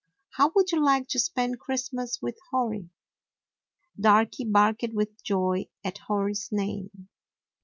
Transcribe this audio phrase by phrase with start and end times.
[0.31, 2.89] How would you like to spend Christmas with Hori?"
[3.99, 7.07] Darky barked with joy at Hori's name.